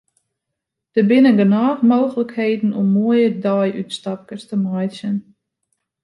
[0.95, 5.17] Der binne genôch mooglikheden om moaie deiútstapkes te meitsjen.